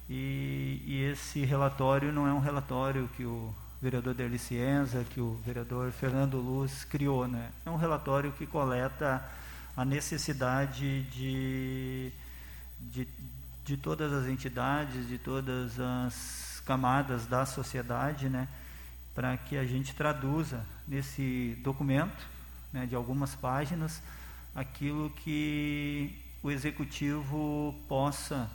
e, 0.10 0.82
e 0.86 1.04
esse 1.06 1.46
relatório 1.46 2.12
não 2.12 2.28
é 2.28 2.34
um 2.34 2.40
relatório 2.40 3.10
que 3.16 3.24
o 3.24 3.54
vereador 3.82 4.14
Derli 4.14 4.38
Cienza, 4.38 5.06
que 5.10 5.22
o 5.22 5.40
vereador 5.46 5.90
Fernando 5.94 6.38
Luz 6.38 6.84
criou, 6.84 7.30
né? 7.30 7.50
É 7.66 7.70
um 7.70 7.78
relatório 7.78 8.34
que 8.34 8.46
coleta 8.46 9.24
a 9.78 9.86
necessidade 9.86 11.04
de, 11.04 12.12
de, 12.82 13.08
de 13.70 13.78
todas 13.78 14.12
as 14.12 14.26
entidades, 14.26 15.08
de 15.08 15.20
todas 15.20 15.80
as 15.80 16.60
camadas 16.66 17.28
da 17.28 17.46
sociedade, 17.46 18.28
né, 18.28 18.48
para 19.14 19.38
que 19.38 19.56
a 19.56 19.64
gente 19.64 19.94
traduza 19.94 20.66
nesse 20.88 21.56
documento, 21.64 22.26
né, 22.74 22.88
de 22.88 22.96
algumas 22.96 23.36
páginas, 23.36 24.02
aquilo 24.56 25.12
que 25.12 26.20
o 26.42 26.50
executivo 26.50 27.76
possa 27.88 28.50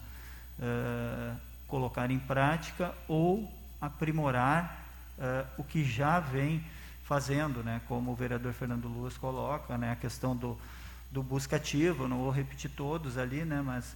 uh, 0.59 1.37
colocar 1.68 2.11
em 2.11 2.18
prática 2.18 2.92
ou 3.06 3.49
aprimorar 3.80 4.85
uh, 5.16 5.47
o 5.59 5.62
que 5.62 5.85
já 5.85 6.18
vem 6.18 6.64
fazendo, 7.04 7.62
né, 7.62 7.80
como 7.87 8.11
o 8.11 8.16
vereador 8.16 8.52
Fernando 8.52 8.88
Luz 8.88 9.16
coloca, 9.16 9.78
né, 9.78 9.92
a 9.92 9.97
questão 9.97 10.35
do, 10.35 10.59
do 11.12 11.23
buscativo, 11.23 12.09
não 12.09 12.18
vou 12.18 12.30
repetir 12.33 12.73
todos 12.73 13.16
ali, 13.16 13.44
né, 13.44 13.62
mas 13.62 13.94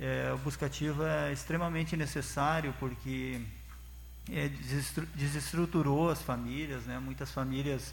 é, 0.00 0.32
o 0.32 0.38
buscativo 0.38 1.04
é 1.04 1.30
extremamente 1.30 1.94
necessário 1.94 2.74
porque 2.80 3.38
é, 4.30 4.48
desestruturou 5.14 6.08
as 6.08 6.22
famílias, 6.22 6.84
né? 6.84 6.98
muitas 6.98 7.30
famílias, 7.30 7.92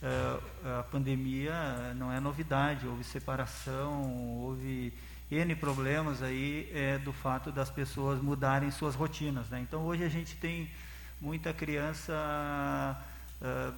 é, 0.00 0.78
a 0.78 0.84
pandemia 0.84 1.92
não 1.96 2.12
é 2.12 2.20
novidade, 2.20 2.86
houve 2.86 3.02
separação, 3.02 4.08
houve 4.40 4.92
N 5.30 5.54
problemas 5.56 6.22
aí 6.22 6.70
é, 6.72 6.96
do 6.98 7.12
fato 7.12 7.50
das 7.50 7.70
pessoas 7.70 8.22
mudarem 8.22 8.70
suas 8.70 8.94
rotinas. 8.94 9.48
Né? 9.48 9.60
Então 9.60 9.84
hoje 9.84 10.04
a 10.04 10.08
gente 10.08 10.36
tem 10.36 10.70
muita 11.20 11.52
criança 11.52 12.96
é, 13.42 13.72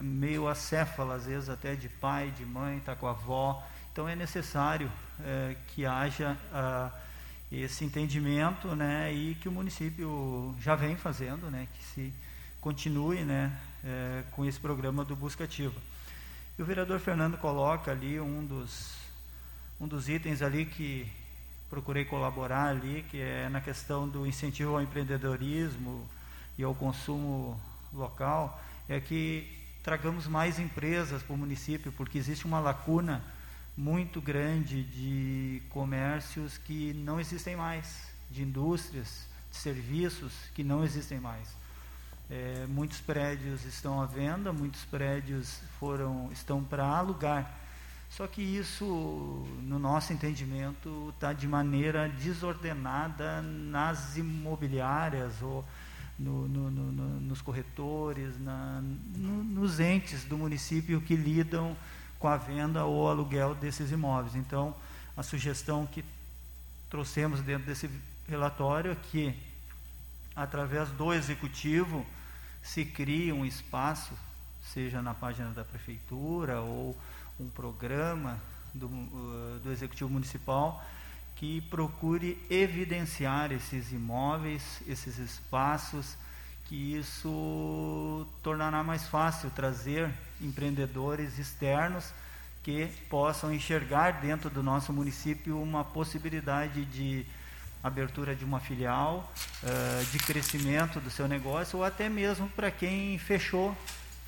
meio 0.00 0.48
acéfala, 0.48 1.16
às 1.16 1.26
vezes 1.26 1.50
até 1.50 1.74
de 1.74 1.88
pai, 1.88 2.30
de 2.30 2.46
mãe, 2.46 2.78
está 2.78 2.96
com 2.96 3.06
a 3.06 3.10
avó, 3.10 3.62
então 3.92 4.08
é 4.08 4.14
necessário 4.14 4.90
é, 5.24 5.56
que 5.68 5.84
haja 5.84 6.36
ah, 6.52 6.90
esse 7.50 7.84
entendimento, 7.84 8.74
né, 8.76 9.12
e 9.12 9.34
que 9.34 9.48
o 9.48 9.52
município 9.52 10.54
já 10.60 10.76
vem 10.76 10.96
fazendo, 10.96 11.50
né, 11.50 11.66
que 11.74 11.82
se 11.82 12.12
continue, 12.60 13.24
né, 13.24 13.52
é, 13.84 14.22
com 14.30 14.44
esse 14.44 14.60
programa 14.60 15.04
do 15.04 15.16
Busca 15.16 15.44
Ativa. 15.44 15.80
E 16.58 16.62
o 16.62 16.64
vereador 16.64 17.00
Fernando 17.00 17.36
coloca 17.36 17.90
ali 17.90 18.20
um 18.20 18.44
dos 18.44 18.98
um 19.80 19.88
dos 19.88 20.10
itens 20.10 20.42
ali 20.42 20.66
que 20.66 21.10
procurei 21.70 22.04
colaborar 22.04 22.68
ali, 22.68 23.02
que 23.10 23.18
é 23.18 23.48
na 23.48 23.62
questão 23.62 24.06
do 24.06 24.26
incentivo 24.26 24.74
ao 24.74 24.82
empreendedorismo 24.82 26.06
e 26.58 26.62
ao 26.62 26.74
consumo 26.74 27.58
local, 27.92 28.62
é 28.86 29.00
que 29.00 29.50
tragamos 29.82 30.26
mais 30.26 30.58
empresas 30.58 31.22
para 31.22 31.32
o 31.32 31.38
município, 31.38 31.90
porque 31.92 32.18
existe 32.18 32.44
uma 32.44 32.60
lacuna 32.60 33.22
muito 33.76 34.20
grande 34.20 34.82
de 34.82 35.62
comércios 35.70 36.58
que 36.58 36.92
não 36.94 37.18
existem 37.20 37.56
mais, 37.56 38.08
de 38.30 38.42
indústrias, 38.42 39.26
de 39.50 39.56
serviços 39.56 40.32
que 40.54 40.62
não 40.62 40.84
existem 40.84 41.18
mais. 41.18 41.48
É, 42.30 42.66
muitos 42.68 43.00
prédios 43.00 43.64
estão 43.64 44.00
à 44.00 44.06
venda, 44.06 44.52
muitos 44.52 44.84
prédios 44.84 45.60
foram 45.78 46.30
estão 46.30 46.62
para 46.62 46.84
alugar. 46.84 47.58
Só 48.10 48.26
que 48.26 48.42
isso, 48.42 48.84
no 49.62 49.78
nosso 49.78 50.12
entendimento, 50.12 51.12
está 51.14 51.32
de 51.32 51.46
maneira 51.46 52.08
desordenada 52.08 53.40
nas 53.40 54.16
imobiliárias 54.16 55.40
ou 55.42 55.64
no, 56.18 56.46
no, 56.46 56.70
no, 56.70 57.20
nos 57.20 57.40
corretores, 57.40 58.38
na, 58.38 58.82
nos 58.82 59.80
entes 59.80 60.24
do 60.24 60.36
município 60.36 61.00
que 61.00 61.16
lidam 61.16 61.76
com 62.20 62.28
a 62.28 62.36
venda 62.36 62.84
ou 62.84 63.08
aluguel 63.08 63.54
desses 63.54 63.90
imóveis. 63.90 64.36
Então, 64.36 64.76
a 65.16 65.22
sugestão 65.22 65.86
que 65.86 66.04
trouxemos 66.88 67.40
dentro 67.40 67.66
desse 67.66 67.90
relatório 68.28 68.92
é 68.92 68.94
que, 68.94 69.34
através 70.36 70.90
do 70.90 71.12
executivo, 71.14 72.06
se 72.62 72.84
crie 72.84 73.32
um 73.32 73.44
espaço, 73.44 74.12
seja 74.62 75.00
na 75.00 75.14
página 75.14 75.50
da 75.50 75.64
prefeitura 75.64 76.60
ou 76.60 76.94
um 77.40 77.48
programa 77.48 78.38
do, 78.74 78.86
uh, 78.86 79.60
do 79.64 79.72
executivo 79.72 80.10
municipal, 80.10 80.84
que 81.36 81.62
procure 81.62 82.38
evidenciar 82.50 83.50
esses 83.50 83.92
imóveis, 83.92 84.82
esses 84.86 85.18
espaços, 85.18 86.18
que 86.70 86.96
isso 86.96 88.24
tornará 88.44 88.80
mais 88.84 89.04
fácil 89.08 89.50
trazer 89.50 90.08
empreendedores 90.40 91.36
externos 91.36 92.14
que 92.62 92.86
possam 93.08 93.52
enxergar 93.52 94.20
dentro 94.20 94.48
do 94.48 94.62
nosso 94.62 94.92
município 94.92 95.60
uma 95.60 95.82
possibilidade 95.82 96.84
de 96.84 97.26
abertura 97.82 98.36
de 98.36 98.44
uma 98.44 98.60
filial, 98.60 99.32
uh, 99.64 100.04
de 100.12 100.18
crescimento 100.20 101.00
do 101.00 101.10
seu 101.10 101.26
negócio, 101.26 101.80
ou 101.80 101.84
até 101.84 102.08
mesmo 102.08 102.48
para 102.50 102.70
quem 102.70 103.18
fechou, 103.18 103.76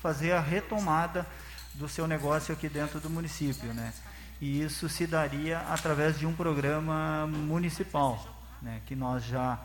fazer 0.01 0.33
a 0.33 0.41
retomada 0.41 1.25
do 1.73 1.87
seu 1.87 2.05
negócio 2.07 2.53
aqui 2.53 2.67
dentro 2.67 2.99
do 2.99 3.09
município. 3.09 3.73
Né? 3.73 3.93
E 4.41 4.61
isso 4.61 4.89
se 4.89 5.07
daria 5.07 5.59
através 5.69 6.19
de 6.19 6.25
um 6.25 6.33
programa 6.33 7.25
municipal, 7.25 8.21
né? 8.61 8.81
que 8.85 8.97
nós 8.97 9.23
já 9.23 9.57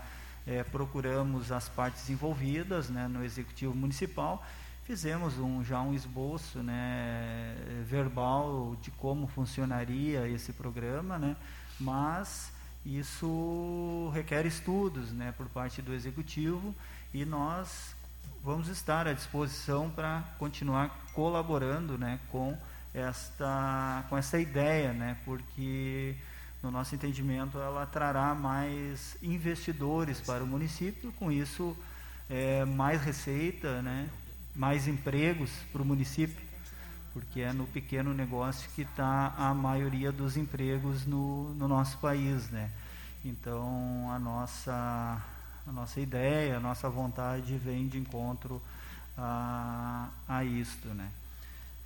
é, 0.49 0.65
procuramos 0.65 1.53
as 1.53 1.69
partes 1.69 2.09
envolvidas 2.09 2.89
né, 2.89 3.07
no 3.07 3.23
executivo 3.23 3.75
municipal. 3.75 4.45
Fizemos 4.85 5.39
um, 5.39 5.63
já 5.63 5.83
um 5.83 5.93
esboço 5.93 6.61
né, 6.61 7.55
verbal 7.85 8.75
de 8.81 8.91
como 8.93 9.27
funcionaria 9.27 10.27
esse 10.27 10.51
programa, 10.55 11.19
né, 11.19 11.37
mas 11.79 12.51
isso 12.87 14.11
requer 14.15 14.47
estudos 14.47 15.13
né, 15.13 15.35
por 15.37 15.47
parte 15.51 15.83
do 15.83 15.93
executivo 15.93 16.75
e 17.13 17.27
nós 17.27 17.95
vamos 18.43 18.69
estar 18.69 19.07
à 19.07 19.13
disposição 19.13 19.91
para 19.91 20.23
continuar 20.39 20.89
colaborando 21.13 21.99
né, 21.99 22.19
com, 22.33 22.57
esta, 22.95 24.07
com 24.09 24.17
essa 24.17 24.39
ideia, 24.39 24.95
né, 24.95 25.19
porque 25.27 26.17
no 26.63 26.71
nosso 26.71 26.95
entendimento 26.95 27.59
ela 27.59 27.87
trará 27.87 28.35
mais 28.35 29.17
investidores 29.23 30.21
para 30.21 30.43
o 30.43 30.47
município, 30.47 31.13
com 31.13 31.31
isso 31.31 31.77
é, 32.29 32.65
mais 32.65 33.01
receita, 33.03 33.81
né, 33.83 34.09
mais 34.55 34.89
empregos 34.89 35.51
para 35.73 35.83
o 35.83 35.85
município, 35.85 36.47
porque 37.13 37.41
é 37.41 37.53
no 37.53 37.67
pequeno 37.67 38.13
negócio 38.13 38.69
que 38.75 38.83
está 38.83 39.35
a 39.37 39.55
maioria 39.55 40.11
dos 40.11 40.37
empregos 40.37 41.07
no, 41.07 41.55
no 41.55 41.69
nosso 41.69 41.99
país, 41.99 42.51
né. 42.51 42.71
Então 43.25 44.11
a 44.11 44.19
nossa 44.19 45.23
a 45.67 45.73
nossa 45.73 46.01
ideia, 46.01 46.57
a 46.57 46.61
nossa 46.61 46.89
vontade 46.89 47.59
vem 47.59 47.89
de 47.89 47.99
encontro 47.99 48.61
a, 49.17 50.09
a 50.27 50.43
isto, 50.43 50.89
né. 50.89 51.11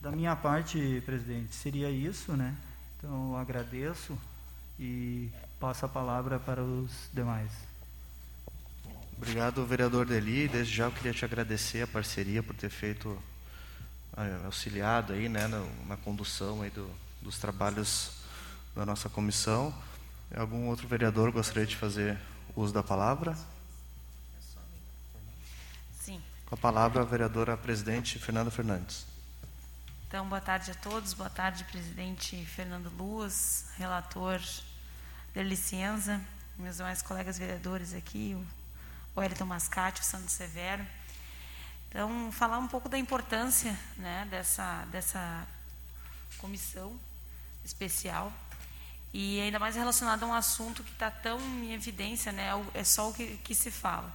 Da 0.01 0.11
minha 0.11 0.35
parte, 0.35 1.03
presidente, 1.05 1.55
seria 1.55 1.91
isso, 1.91 2.33
né. 2.33 2.55
Então 2.97 3.33
eu 3.33 3.37
agradeço 3.37 4.17
e 4.79 5.31
passo 5.61 5.87
a 5.87 5.89
palavra 5.89 6.39
para 6.39 6.63
os 6.63 6.91
demais. 7.13 7.51
Obrigado, 9.17 9.65
vereador 9.65 10.05
Deli. 10.05 10.49
Desde 10.49 10.75
já 10.75 10.85
eu 10.85 10.93
queria 10.93 11.13
te 11.13 11.25
agradecer 11.25 11.83
a 11.83 11.87
parceria 11.87 12.43
por 12.43 12.57
ter 12.57 12.71
feito, 12.71 13.17
eh, 14.17 14.41
auxiliado 14.45 15.13
aí, 15.13 15.29
né, 15.29 15.47
na, 15.47 15.65
na 15.87 15.97
condução 15.97 16.63
aí 16.63 16.71
do, 16.71 16.91
dos 17.21 17.39
trabalhos 17.39 18.13
da 18.75 18.85
nossa 18.85 19.09
comissão. 19.09 19.73
Algum 20.35 20.67
outro 20.67 20.89
vereador 20.89 21.31
gostaria 21.31 21.67
de 21.67 21.77
fazer 21.77 22.19
uso 22.57 22.73
da 22.73 22.83
palavra? 22.83 23.37
Sim. 26.01 26.21
Com 26.47 26.55
a 26.55 26.59
palavra 26.59 27.03
a 27.03 27.05
vereadora 27.05 27.57
presidente 27.57 28.19
Fernanda 28.19 28.51
Fernandes. 28.51 29.12
Então, 30.13 30.29
boa 30.29 30.43
tarde 30.43 30.71
a 30.71 30.75
todos. 30.75 31.15
Boa 31.15 31.31
tarde, 31.31 31.65
presidente 31.65 32.37
Fernando 32.45 32.93
Luz, 32.99 33.71
relator 33.79 34.39
da 35.35 35.43
licença, 35.43 36.21
meus 36.59 36.77
demais 36.77 37.01
colegas 37.01 37.39
vereadores 37.39 37.95
aqui, 37.95 38.37
o 39.15 39.19
Wellington 39.19 39.47
Mascate, 39.47 40.03
o 40.03 40.05
Sandro 40.05 40.29
Severo. 40.29 40.87
Então, 41.89 42.31
falar 42.31 42.59
um 42.59 42.69
pouco 42.69 42.91
da 42.91 42.99
importância 42.99 43.75
né, 43.97 44.29
dessa, 44.31 44.85
dessa 44.91 45.49
comissão 46.37 47.01
especial 47.65 48.31
e 49.15 49.41
ainda 49.41 49.59
mais 49.59 49.77
relacionado 49.77 50.25
a 50.25 50.27
um 50.27 50.35
assunto 50.35 50.85
que 50.85 50.93
está 50.93 51.11
tão 51.11 51.41
em 51.41 51.73
evidência, 51.73 52.33
né, 52.33 52.51
é 52.75 52.85
só 52.85 53.09
o 53.09 53.15
que, 53.15 53.39
que 53.39 53.55
se 53.55 53.71
fala. 53.71 54.15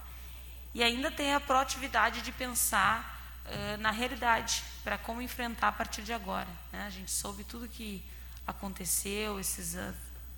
E 0.76 0.84
ainda 0.84 1.10
tem 1.10 1.34
a 1.34 1.40
proatividade 1.40 2.22
de 2.22 2.32
pensar 2.32 3.17
uh, 3.48 3.82
na 3.82 3.92
realidade, 3.92 4.64
para 4.84 4.98
como 4.98 5.22
enfrentar 5.22 5.70
a 5.70 5.72
partir 5.72 6.02
de 6.02 6.14
agora. 6.14 6.50
Né? 6.72 6.86
A 6.86 6.90
gente 6.90 7.12
soube 7.12 7.44
tudo 7.44 7.68
que 7.68 8.04
aconteceu, 8.46 9.40
esses 9.40 9.76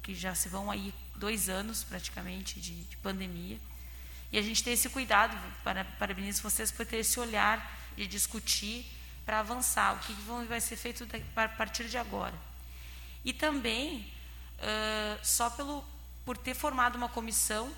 que 0.02 0.16
já 0.16 0.34
se 0.34 0.50
vão 0.50 0.72
aí 0.72 0.94
dois 1.16 1.50
anos 1.50 1.84
praticamente 1.84 2.60
de, 2.60 2.84
de 2.84 2.98
pandemia. 2.98 3.60
E 4.32 4.38
a 4.38 4.42
gente 4.42 4.64
tem 4.64 4.74
esse 4.74 4.90
cuidado, 4.90 5.38
para, 5.64 5.84
parabenizo 5.86 6.42
vocês 6.42 6.72
por 6.72 6.86
ter 6.86 6.98
esse 6.98 7.20
olhar 7.20 7.78
de 7.96 8.08
discutir 8.08 8.86
para 9.26 9.40
avançar, 9.40 9.96
o 9.96 10.00
que 10.00 10.14
vai 10.48 10.62
ser 10.62 10.76
feito 10.76 11.08
a 11.36 11.50
partir 11.50 11.88
de 11.88 11.98
agora. 11.98 12.34
E 13.24 13.34
também, 13.34 14.12
uh, 14.58 15.20
só 15.24 15.50
pelo, 15.50 15.84
por 16.26 16.38
ter 16.38 16.56
formado 16.56 16.96
uma 16.96 17.10
comissão 17.10 17.72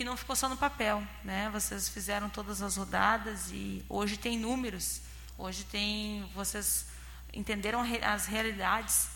que 0.00 0.04
não 0.04 0.16
ficou 0.16 0.34
só 0.34 0.48
no 0.48 0.56
papel. 0.56 1.06
Né? 1.22 1.50
Vocês 1.52 1.86
fizeram 1.86 2.30
todas 2.30 2.62
as 2.62 2.74
rodadas 2.78 3.50
e 3.52 3.84
hoje 3.86 4.16
tem 4.16 4.38
números, 4.38 5.02
hoje 5.36 5.62
tem. 5.64 6.26
Vocês 6.34 6.86
entenderam 7.34 7.82
as 8.02 8.24
realidades 8.24 9.10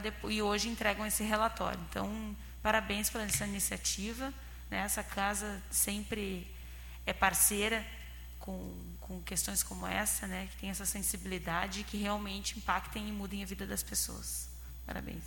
depois, 0.00 0.32
e 0.32 0.40
hoje 0.40 0.68
entregam 0.68 1.04
esse 1.04 1.24
relatório. 1.24 1.80
Então, 1.90 2.36
parabéns 2.62 3.10
pela 3.10 3.24
essa 3.24 3.44
iniciativa. 3.44 4.32
Né? 4.70 4.78
Essa 4.78 5.02
casa 5.02 5.60
sempre 5.68 6.46
é 7.04 7.12
parceira 7.12 7.84
com, 8.38 8.72
com 9.00 9.20
questões 9.22 9.64
como 9.64 9.84
essa, 9.84 10.28
né? 10.28 10.46
que 10.52 10.58
tem 10.58 10.70
essa 10.70 10.86
sensibilidade 10.86 11.82
que 11.82 11.96
realmente 11.96 12.56
impactem 12.56 13.08
e 13.08 13.10
mudem 13.10 13.42
a 13.42 13.46
vida 13.46 13.66
das 13.66 13.82
pessoas. 13.82 14.48
Parabéns. 14.86 15.24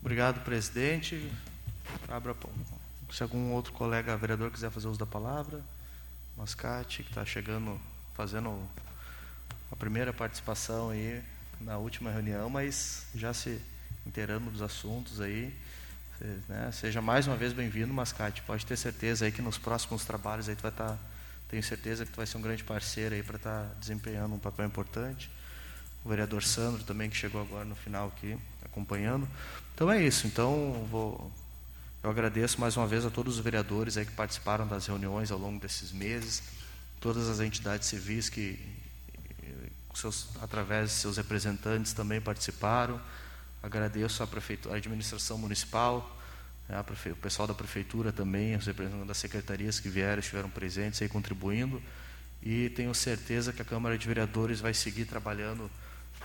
Obrigado, 0.00 0.44
presidente. 0.44 1.32
Abra, 2.08 2.32
se 3.10 3.22
algum 3.22 3.52
outro 3.52 3.72
colega 3.72 4.16
vereador 4.16 4.50
quiser 4.50 4.70
fazer 4.70 4.88
uso 4.88 4.98
da 4.98 5.06
palavra, 5.06 5.62
Mascate, 6.36 7.02
que 7.02 7.10
está 7.10 7.24
chegando, 7.24 7.80
fazendo 8.14 8.68
a 9.72 9.76
primeira 9.76 10.12
participação 10.12 10.90
aí 10.90 11.22
na 11.60 11.78
última 11.78 12.10
reunião, 12.10 12.48
mas 12.48 13.06
já 13.14 13.34
se 13.34 13.60
inteirando 14.06 14.50
dos 14.50 14.62
assuntos 14.62 15.20
aí. 15.20 15.54
Né? 16.48 16.70
Seja 16.72 17.00
mais 17.00 17.26
uma 17.26 17.36
vez 17.36 17.52
bem-vindo, 17.52 17.92
Mascate. 17.92 18.42
Pode 18.42 18.64
ter 18.64 18.76
certeza 18.76 19.24
aí 19.24 19.32
que 19.32 19.42
nos 19.42 19.58
próximos 19.58 20.04
trabalhos 20.04 20.48
aí 20.48 20.56
tu 20.56 20.62
vai 20.62 20.70
estar, 20.70 20.90
tá, 20.90 20.98
tenho 21.48 21.62
certeza 21.62 22.04
que 22.04 22.12
tu 22.12 22.16
vai 22.16 22.26
ser 22.26 22.38
um 22.38 22.42
grande 22.42 22.64
parceiro 22.64 23.14
aí 23.14 23.22
para 23.22 23.36
estar 23.36 23.64
tá 23.64 23.74
desempenhando 23.80 24.34
um 24.34 24.38
papel 24.38 24.66
importante. 24.66 25.30
O 26.04 26.08
vereador 26.08 26.42
Sandro 26.42 26.84
também 26.84 27.10
que 27.10 27.16
chegou 27.16 27.40
agora 27.40 27.64
no 27.64 27.74
final 27.74 28.08
aqui 28.08 28.38
acompanhando. 28.64 29.28
Então 29.74 29.90
é 29.90 30.02
isso. 30.02 30.26
Então 30.26 30.86
vou 30.90 31.32
eu 32.02 32.10
agradeço 32.10 32.60
mais 32.60 32.76
uma 32.76 32.86
vez 32.86 33.04
a 33.04 33.10
todos 33.10 33.36
os 33.36 33.40
vereadores 33.44 33.96
aí 33.96 34.06
que 34.06 34.12
participaram 34.12 34.66
das 34.66 34.86
reuniões 34.86 35.30
ao 35.30 35.38
longo 35.38 35.60
desses 35.60 35.92
meses, 35.92 36.42
todas 37.00 37.28
as 37.28 37.40
entidades 37.40 37.88
civis 37.88 38.28
que 38.28 38.58
seus, 39.98 40.28
através 40.40 40.90
de 40.90 40.96
seus 40.96 41.16
representantes 41.16 41.92
também 41.92 42.20
participaram. 42.20 43.00
Agradeço 43.62 44.22
a 44.22 44.26
prefeitura, 44.26 44.74
a 44.74 44.78
administração 44.78 45.36
municipal, 45.36 46.16
né, 46.68 46.82
prefe... 46.82 47.10
o 47.10 47.16
pessoal 47.16 47.48
da 47.48 47.54
prefeitura 47.54 48.12
também, 48.12 48.54
os 48.54 48.66
representantes 48.66 49.08
das 49.08 49.16
secretarias 49.18 49.80
que 49.80 49.88
vieram, 49.88 50.20
estiveram 50.20 50.48
presentes 50.48 51.02
aí 51.02 51.08
contribuindo. 51.08 51.82
E 52.42 52.70
tenho 52.70 52.94
certeza 52.94 53.52
que 53.52 53.60
a 53.60 53.64
Câmara 53.64 53.98
de 53.98 54.06
Vereadores 54.06 54.60
vai 54.60 54.72
seguir 54.72 55.06
trabalhando 55.06 55.68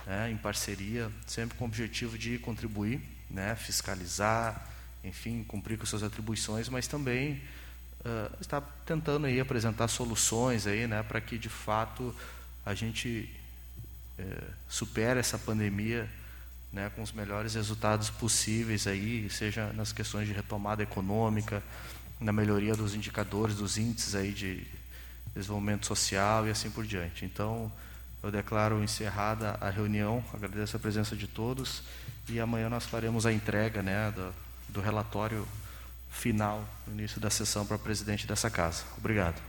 né, 0.06 0.30
em 0.30 0.36
parceria, 0.36 1.10
sempre 1.26 1.58
com 1.58 1.64
o 1.64 1.66
objetivo 1.66 2.16
de 2.16 2.38
contribuir, 2.38 3.00
né, 3.28 3.56
fiscalizar, 3.56 4.70
enfim, 5.04 5.44
cumprir 5.44 5.78
com 5.78 5.86
suas 5.86 6.02
atribuições, 6.02 6.68
mas 6.68 6.86
também 6.86 7.40
uh, 8.00 8.36
está 8.40 8.60
tentando 8.60 9.26
aí 9.26 9.38
apresentar 9.38 9.88
soluções 9.88 10.66
aí, 10.66 10.86
né, 10.86 11.02
para 11.02 11.20
que 11.20 11.38
de 11.38 11.48
fato 11.48 12.14
a 12.64 12.74
gente 12.74 13.30
uh, 14.18 14.52
supere 14.68 15.20
essa 15.20 15.38
pandemia 15.38 16.08
né, 16.72 16.90
com 16.96 17.02
os 17.02 17.12
melhores 17.12 17.54
resultados 17.54 18.10
possíveis 18.10 18.86
aí, 18.86 19.30
seja 19.30 19.72
nas 19.74 19.92
questões 19.92 20.26
de 20.26 20.32
retomada 20.32 20.82
econômica, 20.82 21.62
na 22.20 22.32
melhoria 22.32 22.74
dos 22.74 22.94
indicadores, 22.94 23.56
dos 23.56 23.78
índices 23.78 24.14
aí 24.14 24.32
de 24.32 24.66
desenvolvimento 25.34 25.86
social 25.86 26.46
e 26.46 26.50
assim 26.50 26.70
por 26.70 26.84
diante. 26.84 27.24
Então, 27.24 27.70
eu 28.22 28.30
declaro 28.30 28.82
encerrada 28.82 29.58
a 29.60 29.68
reunião, 29.70 30.24
agradeço 30.32 30.76
a 30.76 30.80
presença 30.80 31.14
de 31.14 31.26
todos 31.26 31.82
e 32.28 32.40
amanhã 32.40 32.68
nós 32.68 32.86
faremos 32.86 33.26
a 33.26 33.32
entrega 33.32 33.82
né, 33.82 34.10
do, 34.10 34.32
do 34.68 34.80
relatório 34.80 35.46
final 36.10 36.64
no 36.86 36.94
início 36.94 37.20
da 37.20 37.30
sessão 37.30 37.66
para 37.66 37.76
o 37.76 37.78
presidente 37.78 38.26
dessa 38.26 38.50
casa. 38.50 38.84
Obrigado. 38.96 39.40